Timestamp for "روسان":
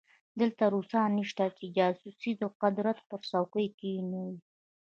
0.73-1.09